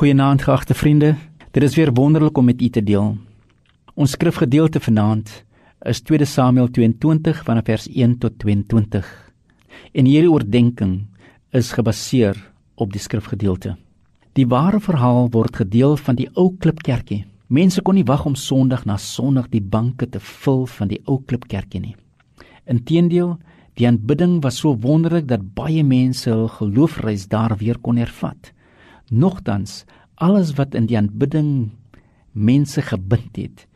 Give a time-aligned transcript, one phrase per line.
[0.00, 1.14] Goeienaand geagte vriende.
[1.52, 3.18] Dit is weer wonderlik om met u te deel.
[3.94, 5.44] Ons skrifgedeelte vanaand
[5.84, 9.10] is 2 Samuel 22 vanaf vers 1 tot 22.
[9.92, 10.94] En hierdie oordeenking
[11.52, 12.38] is gebaseer
[12.74, 13.74] op die skrifgedeelte.
[14.32, 17.26] Die ware verhaal word gedeel van die ou klipkerkie.
[17.46, 21.18] Mense kon nie wag om Sondag na Sondag die banke te vul van die ou
[21.26, 21.92] klipkerkie nie.
[22.64, 23.36] Inteendeel,
[23.76, 28.54] die aanbidding was so wonderlik dat baie mense hul geloofreis daar weer kon ervat.
[29.10, 29.84] Nogtans,
[30.22, 31.72] alles wat in die aanbidding
[32.30, 33.66] mense gebind het,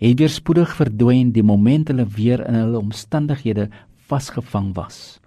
[0.00, 3.68] het weer spoedig verdwyn die oomblik hulle weer in hulle omstandighede
[4.08, 5.20] vasgevang was.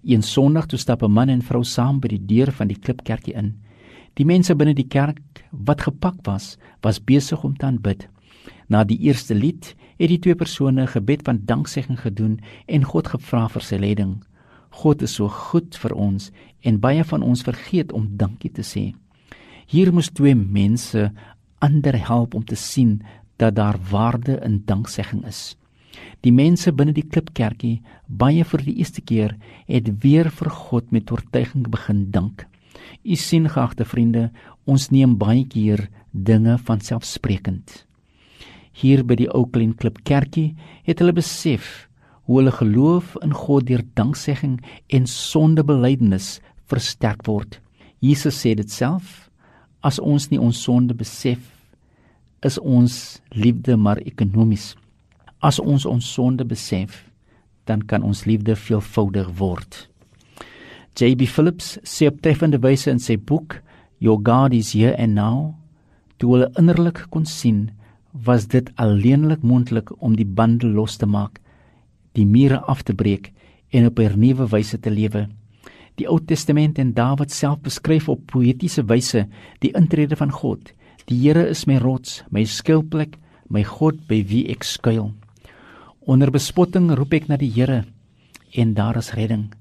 [0.00, 3.34] Een Sondag toe stap 'n man en vrou saam by die deur van die klipkerkie
[3.34, 3.56] in.
[4.14, 8.08] Die mense binne die kerk wat gepak was, was besig om te aanbid.
[8.68, 13.48] Na die eerste lied het die twee persone gebed van danksegging gedoen en God gevra
[13.48, 14.22] vir sy leiding.
[14.76, 16.30] God is so goed vir ons
[16.68, 18.90] en baie van ons vergeet om dankie te sê.
[19.66, 21.08] Hier moes twee mense
[21.64, 22.98] ander help om te sien
[23.40, 25.56] dat daar waarde in danksegging is.
[26.20, 29.36] Die mense binne die klipkerkie, baie vir die eerste keer,
[29.68, 32.44] het weer vir God met oortuiging begin dank.
[33.04, 34.30] U sien geagte vriende,
[34.66, 37.84] ons neem baie keer dinge van selfsprekend.
[38.76, 40.50] Hier by die ou klein klipkerkie
[40.84, 41.85] het hulle besef
[42.26, 44.58] hoe hulle geloof in God deur danksegging
[44.90, 47.60] en sondebelydenis versterk word.
[48.02, 49.28] Jesus sê dit self:
[49.82, 51.42] As ons nie ons sonde besef,
[52.42, 54.74] is ons liefde maar ekonomies.
[55.38, 57.04] As ons ons sonde besef,
[57.66, 59.86] dan kan ons liefde veelvoudig word.
[60.96, 63.60] JB Phillips sê op treffende wyse in sy boek
[63.98, 65.54] Your God is here and now,
[66.18, 67.70] toe hulle innerlik kon sien,
[68.12, 71.40] was dit alleenlik moontlik om die bande los te maak
[72.16, 73.32] die mure af te breek
[73.70, 75.28] en op 'n nuwe wyse te lewe.
[75.96, 79.26] Die Ou Testament en Dawid self beskryf op poëtiese wyse
[79.60, 80.72] die intrede van God.
[81.06, 83.16] Die Here is my rots, my skuilplek,
[83.48, 85.14] my God by wie ek skuil.
[86.00, 87.84] Onder bespotting roep ek na die Here
[88.52, 89.52] en daar is redding.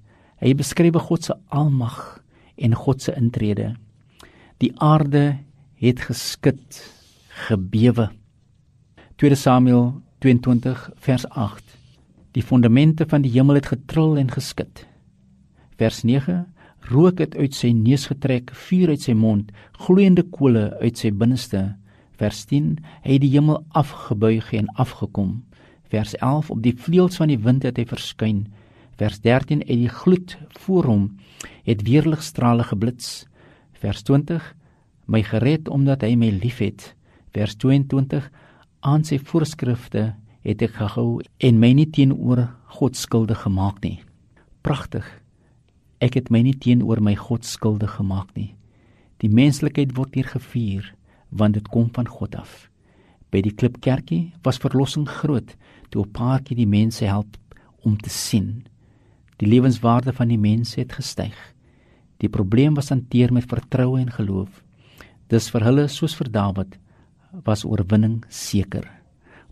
[0.42, 2.22] Hy beskryf God se almag
[2.58, 3.76] en God se intrede.
[4.58, 5.38] Die aarde
[5.76, 6.94] het geskit,
[7.48, 8.10] gebewe.
[9.16, 11.85] 2 Samuel 22 vers 8
[12.36, 14.84] Die fondamente van die hemel het getril en geskit.
[15.80, 16.44] Vers 9:
[16.92, 21.62] Rook het uit sy neus getrek, vuur uit sy mond, gloeiende kole uit sy binneste.
[22.20, 22.76] Vers 10:
[23.06, 25.46] Hy het die hemel afgebuig en afgekom.
[25.88, 28.44] Vers 11: Op die vleuels van die wind het hy verskyn.
[29.00, 31.08] Vers 13: Uit die gloed voor hom
[31.64, 33.24] het weerligstrale geblits.
[33.80, 34.44] Vers 20:
[35.08, 36.92] My gered omdat hy my liefhet.
[37.32, 38.28] Vers 22:
[38.84, 40.12] Aan sy voorskrifte
[40.46, 42.46] het ek gehou en my nie teenoor
[42.78, 43.98] God skuldig gemaak nie.
[44.62, 45.06] Pragtig.
[46.04, 48.54] Ek het my nie teenoor my God skuldig gemaak nie.
[49.24, 50.94] Die menslikheid word hier gevier
[51.36, 52.68] want dit kom van God af.
[53.34, 55.56] By die klipkerkie was verlossing groot
[55.90, 57.38] toe 'n paartjie die mense help
[57.84, 58.66] om te sien.
[59.38, 61.36] Die lewenswaarde van die mense het gestyg.
[62.18, 64.64] Die probleem was hanteer met vertroue en geloof.
[65.28, 66.78] Dis vir hulle soos vir Dawid
[67.44, 69.05] was oorwinning seker.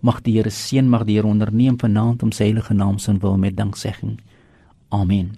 [0.03, 3.38] Mag die Here seën, mag die Here onderneem vanaand om sy heilige naam se wil
[3.40, 4.18] met danksegging.
[4.91, 5.38] Amen.